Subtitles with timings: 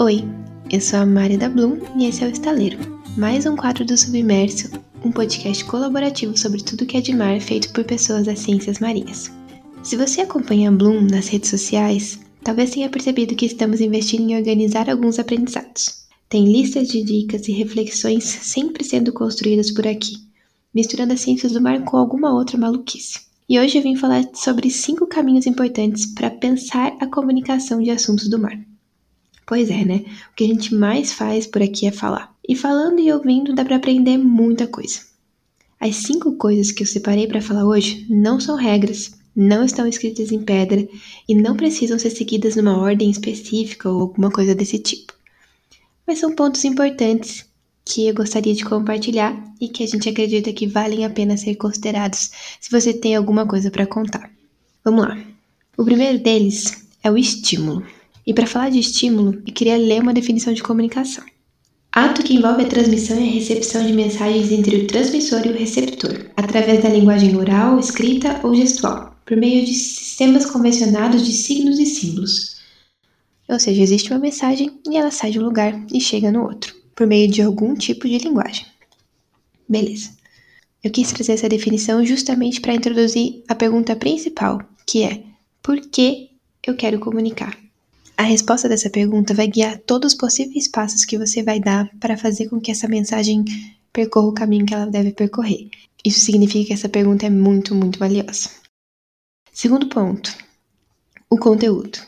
[0.00, 0.24] Oi,
[0.72, 2.78] eu sou a Mari da Bloom e esse é o Estaleiro,
[3.16, 4.68] mais um quadro do Submerso,
[5.04, 9.30] um podcast colaborativo sobre tudo que é de mar feito por pessoas das ciências marinhas.
[9.84, 14.36] Se você acompanha a Bloom nas redes sociais, talvez tenha percebido que estamos investindo em
[14.36, 16.06] organizar alguns aprendizados.
[16.28, 20.16] Tem listas de dicas e reflexões sempre sendo construídas por aqui,
[20.74, 23.20] misturando as ciências do mar com alguma outra maluquice.
[23.48, 28.28] E hoje eu vim falar sobre cinco caminhos importantes para pensar a comunicação de assuntos
[28.28, 28.58] do mar.
[29.46, 30.04] Pois é, né?
[30.32, 32.34] O que a gente mais faz por aqui é falar.
[32.46, 35.00] E falando e ouvindo dá para aprender muita coisa.
[35.78, 40.32] As cinco coisas que eu separei para falar hoje não são regras, não estão escritas
[40.32, 40.86] em pedra
[41.28, 45.12] e não precisam ser seguidas numa ordem específica ou alguma coisa desse tipo.
[46.06, 47.44] Mas são pontos importantes
[47.84, 51.56] que eu gostaria de compartilhar e que a gente acredita que valem a pena ser
[51.56, 54.30] considerados se você tem alguma coisa para contar.
[54.82, 55.18] Vamos lá.
[55.76, 57.84] O primeiro deles é o estímulo.
[58.26, 61.24] E para falar de estímulo, eu queria ler uma definição de comunicação.
[61.92, 65.56] Ato que envolve a transmissão e a recepção de mensagens entre o transmissor e o
[65.56, 71.78] receptor, através da linguagem oral, escrita ou gestual, por meio de sistemas convencionados de signos
[71.78, 72.56] e símbolos.
[73.48, 76.74] Ou seja, existe uma mensagem e ela sai de um lugar e chega no outro,
[76.96, 78.66] por meio de algum tipo de linguagem.
[79.68, 80.10] Beleza.
[80.82, 85.22] Eu quis trazer essa definição justamente para introduzir a pergunta principal, que é:
[85.62, 86.30] por que
[86.66, 87.63] eu quero comunicar?
[88.16, 92.16] A resposta dessa pergunta vai guiar todos os possíveis passos que você vai dar para
[92.16, 93.44] fazer com que essa mensagem
[93.92, 95.68] percorra o caminho que ela deve percorrer.
[96.04, 98.50] Isso significa que essa pergunta é muito, muito valiosa.
[99.52, 100.36] Segundo ponto:
[101.28, 101.98] o conteúdo.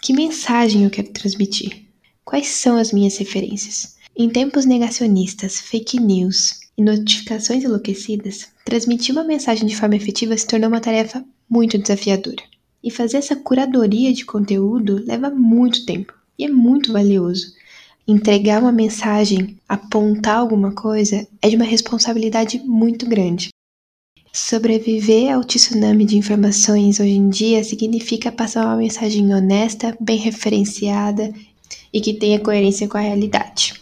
[0.00, 1.84] Que mensagem eu quero transmitir?
[2.24, 3.96] Quais são as minhas referências?
[4.16, 10.46] Em tempos negacionistas, fake news e notificações enlouquecidas, transmitir uma mensagem de forma efetiva se
[10.46, 12.42] tornou uma tarefa muito desafiadora.
[12.82, 17.52] E fazer essa curadoria de conteúdo leva muito tempo e é muito valioso.
[18.08, 23.50] Entregar uma mensagem, apontar alguma coisa, é de uma responsabilidade muito grande.
[24.32, 31.32] Sobreviver ao tsunami de informações hoje em dia significa passar uma mensagem honesta, bem referenciada
[31.92, 33.74] e que tenha coerência com a realidade.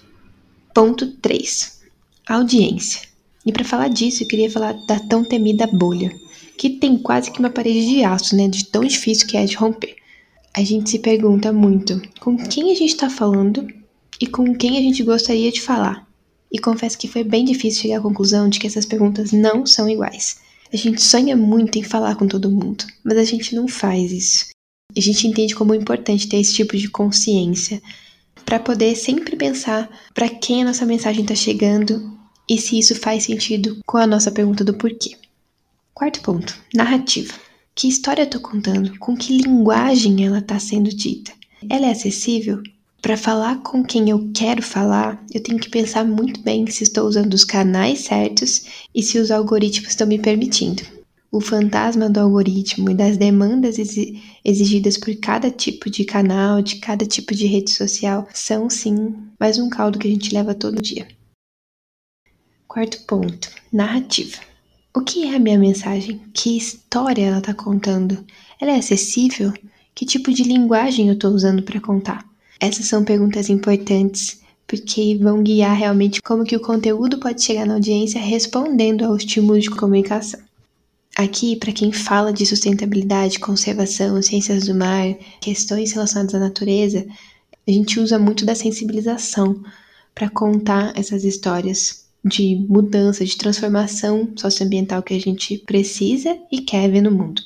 [0.75, 1.81] Ponto 3.
[2.27, 3.03] Audiência.
[3.47, 6.11] E para falar disso, eu queria falar da tão temida bolha
[6.59, 8.49] que tem quase que uma parede de aço, né?
[8.49, 9.95] De tão difícil que é de romper.
[10.53, 13.67] A gente se pergunta muito com quem a gente está falando
[14.21, 16.05] e com quem a gente gostaria de falar.
[16.51, 19.89] E confesso que foi bem difícil chegar à conclusão de que essas perguntas não são
[19.89, 20.41] iguais.
[20.73, 24.47] A gente sonha muito em falar com todo mundo, mas a gente não faz isso.
[24.97, 27.81] A gente entende como é importante ter esse tipo de consciência
[28.45, 33.25] para poder sempre pensar para quem a nossa mensagem está chegando e se isso faz
[33.25, 35.17] sentido com a nossa pergunta do porquê.
[35.99, 37.35] Quarto ponto: narrativa.
[37.75, 38.97] Que história eu tô contando?
[39.01, 41.33] Com que linguagem ela está sendo dita?
[41.69, 42.63] Ela é acessível?
[43.03, 47.05] Para falar com quem eu quero falar, eu tenho que pensar muito bem se estou
[47.05, 50.85] usando os canais certos e se os algoritmos estão me permitindo.
[51.33, 53.77] O fantasma do algoritmo e das demandas
[54.45, 59.59] exigidas por cada tipo de canal, de cada tipo de rede social, são sim mais
[59.59, 61.09] um caldo que a gente leva todo dia.
[62.69, 64.47] Quarto ponto: narrativa.
[64.95, 66.21] O que é a minha mensagem?
[66.33, 68.25] Que história ela está contando?
[68.61, 69.53] Ela é acessível?
[69.95, 72.25] Que tipo de linguagem eu estou usando para contar?
[72.59, 77.75] Essas são perguntas importantes porque vão guiar realmente como que o conteúdo pode chegar na
[77.75, 80.41] audiência respondendo ao estímulo de comunicação.
[81.17, 87.07] Aqui, para quem fala de sustentabilidade, conservação, ciências do mar, questões relacionadas à natureza,
[87.67, 89.63] a gente usa muito da sensibilização
[90.15, 96.91] para contar essas histórias de mudança, de transformação socioambiental que a gente precisa e quer
[96.91, 97.43] ver no mundo.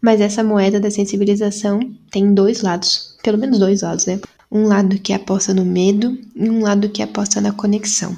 [0.00, 4.20] Mas essa moeda da sensibilização tem dois lados, pelo menos dois lados, né?
[4.50, 8.16] Um lado que aposta no medo e um lado que aposta na conexão.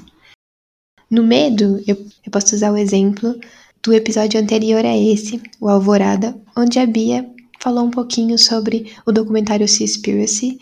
[1.10, 3.34] No medo, eu, eu posso usar o exemplo
[3.82, 9.10] do episódio anterior a esse, o Alvorada, onde a Bia falou um pouquinho sobre o
[9.10, 10.58] documentário Seaspiracy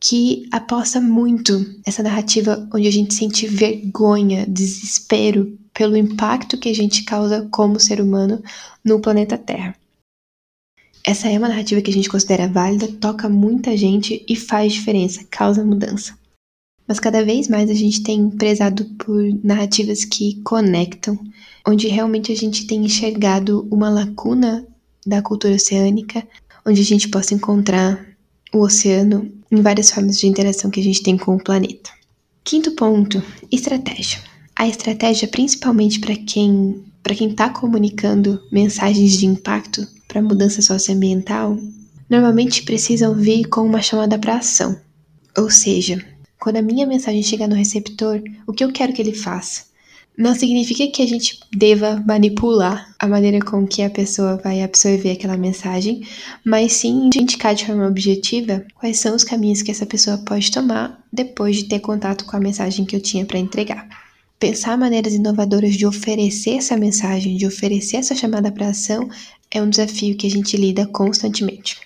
[0.00, 6.74] que aposta muito essa narrativa onde a gente sente vergonha, desespero pelo impacto que a
[6.74, 8.42] gente causa como ser humano
[8.84, 9.74] no planeta Terra.
[11.04, 15.24] Essa é uma narrativa que a gente considera válida, toca muita gente e faz diferença,
[15.30, 16.16] causa mudança.
[16.86, 21.18] Mas cada vez mais a gente tem prezado por narrativas que conectam,
[21.66, 24.66] onde realmente a gente tem enxergado uma lacuna
[25.06, 26.26] da cultura oceânica,
[26.66, 28.07] onde a gente possa encontrar
[28.52, 31.90] o oceano em várias formas de interação que a gente tem com o planeta.
[32.44, 34.20] Quinto ponto, estratégia.
[34.56, 41.56] A estratégia, principalmente para quem para quem está comunicando mensagens de impacto para mudança socioambiental,
[42.10, 44.78] normalmente precisam vir com uma chamada para ação.
[45.36, 46.04] Ou seja,
[46.38, 49.67] quando a minha mensagem chegar no receptor, o que eu quero que ele faça?
[50.18, 55.12] Não significa que a gente deva manipular a maneira com que a pessoa vai absorver
[55.12, 56.04] aquela mensagem,
[56.44, 60.50] mas sim de indicar de forma objetiva quais são os caminhos que essa pessoa pode
[60.50, 63.88] tomar depois de ter contato com a mensagem que eu tinha para entregar.
[64.40, 69.08] Pensar maneiras inovadoras de oferecer essa mensagem, de oferecer essa chamada para ação,
[69.52, 71.76] é um desafio que a gente lida constantemente.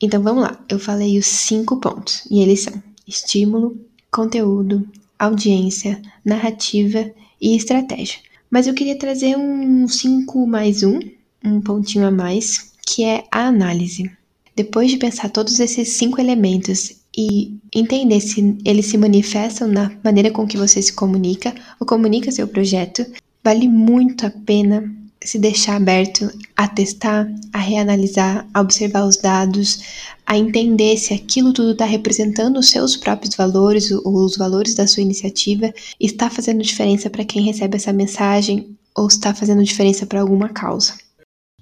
[0.00, 3.76] Então vamos lá, eu falei os cinco pontos, e eles são estímulo,
[4.12, 4.88] conteúdo,
[5.18, 7.10] audiência, narrativa
[7.40, 8.18] e estratégia.
[8.50, 10.98] Mas eu queria trazer um 5 mais um,
[11.44, 14.10] um pontinho a mais, que é a análise.
[14.54, 20.30] Depois de pensar todos esses cinco elementos e entender se eles se manifestam na maneira
[20.30, 23.06] com que você se comunica ou comunica seu projeto,
[23.42, 29.80] vale muito a pena se deixar aberto a testar, a reanalisar, a observar os dados,
[30.26, 34.86] a entender se aquilo tudo está representando os seus próprios valores ou os valores da
[34.86, 40.20] sua iniciativa, está fazendo diferença para quem recebe essa mensagem ou está fazendo diferença para
[40.20, 40.94] alguma causa.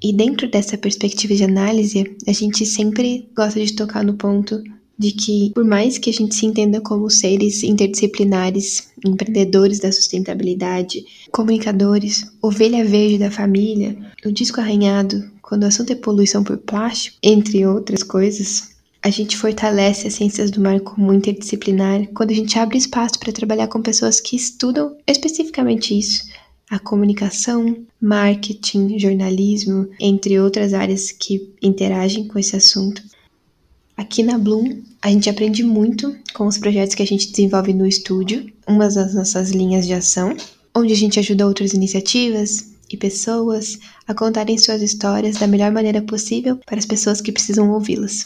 [0.00, 4.62] E dentro dessa perspectiva de análise, a gente sempre gosta de tocar no ponto
[4.98, 11.04] de que, por mais que a gente se entenda como seres interdisciplinares, empreendedores da sustentabilidade,
[11.30, 17.16] comunicadores, ovelha verde da família, o disco arranhado, quando o assunto é poluição por plástico,
[17.22, 22.58] entre outras coisas, a gente fortalece as ciências do mar como interdisciplinar quando a gente
[22.58, 26.24] abre espaço para trabalhar com pessoas que estudam especificamente isso,
[26.68, 33.00] a comunicação, marketing, jornalismo, entre outras áreas que interagem com esse assunto.
[33.98, 37.84] Aqui na Bloom, a gente aprende muito com os projetos que a gente desenvolve no
[37.84, 40.36] estúdio, uma das nossas linhas de ação,
[40.72, 46.00] onde a gente ajuda outras iniciativas e pessoas a contarem suas histórias da melhor maneira
[46.00, 48.24] possível para as pessoas que precisam ouvi-las.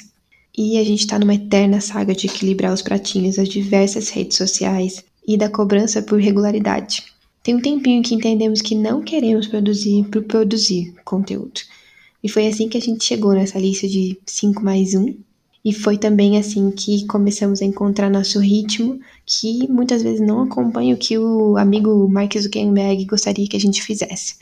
[0.55, 5.03] E a gente está numa eterna saga de equilibrar os pratinhos das diversas redes sociais
[5.27, 7.03] e da cobrança por regularidade.
[7.43, 11.63] Tem um tempinho que entendemos que não queremos produzir por produzir conteúdo.
[12.23, 15.17] E foi assim que a gente chegou nessa lista de 5 mais 1,
[15.65, 20.95] e foi também assim que começamos a encontrar nosso ritmo, que muitas vezes não acompanha
[20.95, 24.37] o que o amigo Mark Zuckerberg gostaria que a gente fizesse.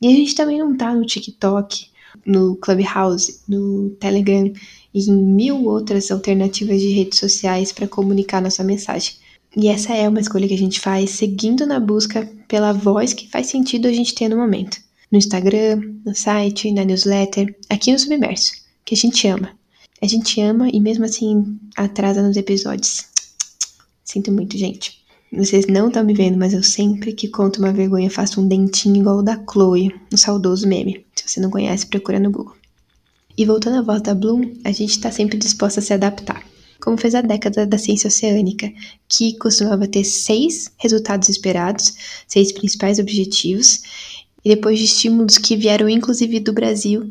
[0.00, 1.88] E a gente também não tá no TikTok,
[2.24, 4.50] no Clubhouse, no Telegram
[4.94, 9.14] e em mil outras alternativas de redes sociais para comunicar nossa mensagem.
[9.54, 13.28] E essa é uma escolha que a gente faz seguindo na busca pela voz que
[13.28, 14.78] faz sentido a gente ter no momento.
[15.10, 18.52] No Instagram, no site, na newsletter, aqui no Submerso,
[18.84, 19.50] que a gente ama.
[20.02, 23.06] A gente ama e mesmo assim atrasa nos episódios.
[24.04, 25.04] Sinto muito, gente.
[25.32, 28.96] Vocês não estão me vendo, mas eu sempre que conto uma vergonha faço um dentinho
[28.96, 31.04] igual o da Chloe, no saudoso meme.
[31.14, 32.54] Se você não conhece, procura no Google.
[33.36, 36.42] E voltando à voz da Bloom, a gente está sempre disposta a se adaptar.
[36.80, 38.72] Como fez a década da ciência oceânica,
[39.08, 41.94] que costumava ter seis resultados esperados,
[42.26, 43.82] seis principais objetivos,
[44.44, 47.10] e depois de estímulos que vieram inclusive do Brasil,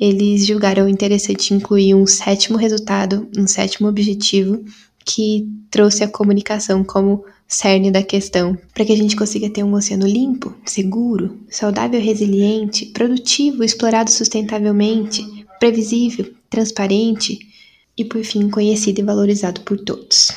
[0.00, 4.64] eles julgaram interessante incluir um sétimo resultado, um sétimo objetivo,
[5.04, 9.72] que trouxe a comunicação como cerne da questão, para que a gente consiga ter um
[9.72, 15.24] oceano limpo, seguro, saudável, resiliente, produtivo, explorado sustentavelmente,
[15.58, 17.38] previsível, transparente
[17.96, 20.30] e, por fim, conhecido e valorizado por todos.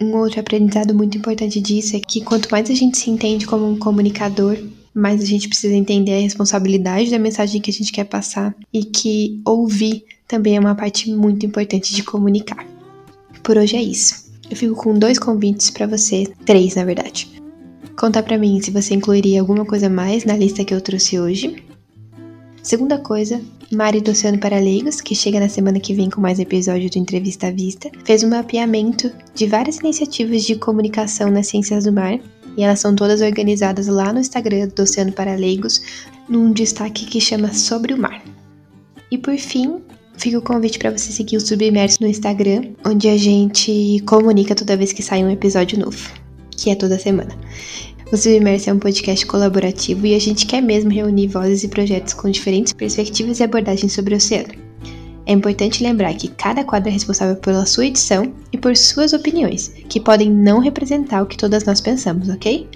[0.00, 3.68] Um outro aprendizado muito importante disso é que quanto mais a gente se entende como
[3.68, 4.58] um comunicador,
[4.98, 8.84] mas a gente precisa entender a responsabilidade da mensagem que a gente quer passar e
[8.84, 12.66] que ouvir também é uma parte muito importante de comunicar.
[13.44, 14.28] Por hoje é isso.
[14.50, 17.28] Eu fico com dois convites para você, três na verdade.
[17.96, 21.62] Contar para mim se você incluiria alguma coisa mais na lista que eu trouxe hoje.
[22.60, 23.40] Segunda coisa,
[23.70, 26.98] Mari do Oceano para Leigos, que chega na semana que vem com mais episódio do
[26.98, 32.18] Entrevista à Vista, fez um mapeamento de várias iniciativas de comunicação nas ciências do mar
[32.56, 35.80] e elas são todas organizadas lá no Instagram do Oceano para Leigos,
[36.28, 38.22] num destaque que chama Sobre o Mar.
[39.10, 39.80] E por fim,
[40.16, 44.76] fica o convite para você seguir o Submerso no Instagram, onde a gente comunica toda
[44.76, 46.10] vez que sai um episódio novo,
[46.50, 47.34] que é toda semana.
[48.12, 52.14] O Submerso é um podcast colaborativo e a gente quer mesmo reunir vozes e projetos
[52.14, 54.67] com diferentes perspectivas e abordagens sobre o oceano.
[55.28, 59.68] É importante lembrar que cada quadro é responsável pela sua edição e por suas opiniões,
[59.86, 62.66] que podem não representar o que todas nós pensamos, ok?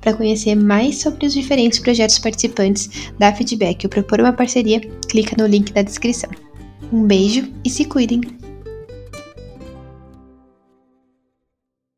[0.00, 5.36] Para conhecer mais sobre os diferentes projetos participantes, dar feedback ou propor uma parceria, clica
[5.38, 6.30] no link da descrição.
[6.92, 8.20] Um beijo e se cuidem!